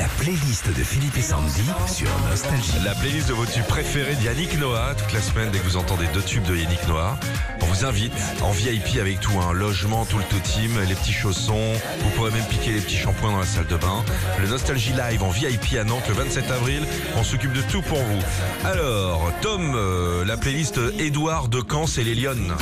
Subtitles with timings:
[0.00, 2.72] La playlist de Philippe et Sandy sur Nostalgie.
[2.86, 4.94] La playlist de vos tubes préférés d'Yannick Noah.
[4.94, 7.20] Toute la semaine, dès que vous entendez deux tubes de Yannick Noah,
[7.60, 11.12] on vous invite en VIP avec tout, un logement, tout le tout team, les petits
[11.12, 11.74] chaussons.
[11.98, 14.02] Vous pourrez même piquer les petits shampoings dans la salle de bain.
[14.40, 16.82] Le Nostalgie Live en VIP à Nantes le 27 avril.
[17.18, 18.22] On s'occupe de tout pour vous.
[18.64, 22.54] Alors, Tom, euh, la playlist Édouard de Caen, c'est les Lyonnes.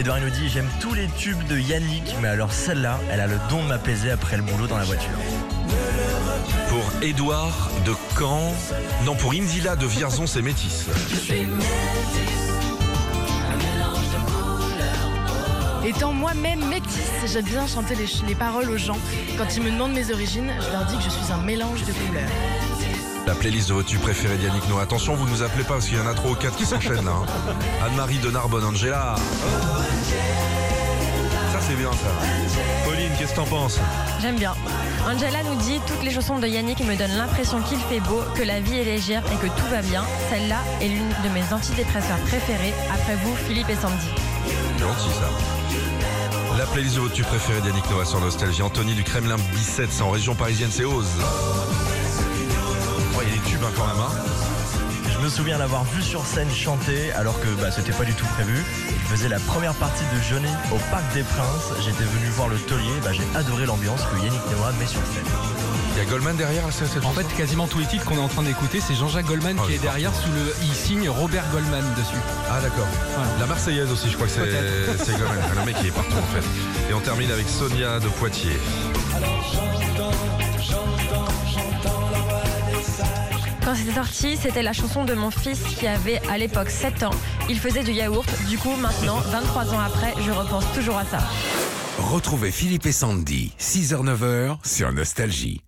[0.00, 3.26] Edouard il nous dit j'aime tous les tubes de Yannick, mais alors celle-là, elle a
[3.26, 5.10] le don de m'apaiser après le boulot dans la voiture.
[6.70, 8.54] Pour Édouard de Caen.
[9.04, 10.86] Non, pour Indila de Vierzon, c'est Métis.
[15.84, 18.98] Étant moi-même métisse, j'aime bien chanter les, ch- les paroles aux gens.
[19.36, 21.92] Quand ils me demandent mes origines, je leur dis que je suis un mélange de
[21.92, 22.28] couleurs.
[23.30, 24.82] La playlist de vos tubes préférés d'Yannick Noah.
[24.82, 27.04] Attention, vous nous appelez pas parce qu'il y en a trois ou quatre qui s'enchaînent
[27.04, 27.12] là.
[27.12, 27.54] hein.
[27.86, 29.14] Anne-Marie de Narbonne, Angela.
[31.52, 32.10] Ça c'est bien ça.
[32.84, 33.78] Pauline, qu'est-ce que t'en penses?
[34.20, 34.52] J'aime bien.
[35.08, 38.42] Angela nous dit toutes les chansons de Yannick me donnent l'impression qu'il fait beau, que
[38.42, 40.02] la vie est légère et que tout va bien.
[40.28, 42.74] Celle-là est l'une de mes antidépresseurs préférées.
[42.92, 44.08] Après vous, Philippe et Sandy.
[44.80, 46.58] Gentil ça.
[46.58, 48.62] La playlist de vos tubes préférés d'Yannick Noah sur Nostalgie.
[48.62, 51.06] Anthony du Kremlin Bicêtre, c'est en région parisienne, c'est Ose.
[53.22, 54.00] Il y a des tubes hein, quand même.
[54.00, 54.12] Hein.
[55.12, 58.24] Je me souviens l'avoir vu sur scène chanter alors que bah, c'était pas du tout
[58.36, 58.64] prévu.
[58.88, 61.72] Il faisait la première partie de Johnny au Parc des Princes.
[61.84, 65.24] J'étais venu voir le taulier, bah, j'ai adoré l'ambiance que Yannick Noah met sur scène.
[65.92, 68.20] Il y a Goldman derrière cette En chanson fait, quasiment tous les titres qu'on est
[68.20, 70.54] en train d'écouter, c'est Jean-Jacques Goldman Oh, qui est derrière sous le.
[70.62, 72.20] Il signe Robert Goldman dessus.
[72.48, 72.86] Ah d'accord.
[73.16, 73.30] Voilà.
[73.38, 74.96] La Marseillaise aussi, je crois que c'est Peut-être.
[75.04, 75.42] c'est Goldman.
[75.56, 76.44] Le mec il est partout en fait.
[76.88, 78.58] Et on termine avec Sonia de Poitiers.
[83.70, 87.14] Quand c'était sorti, c'était la chanson de mon fils qui avait à l'époque 7 ans.
[87.48, 88.28] Il faisait du yaourt.
[88.48, 91.20] Du coup, maintenant, 23 ans après, je repense toujours à ça.
[91.98, 95.62] Retrouvez Philippe et Sandy, 6h-9h sur Nostalgie.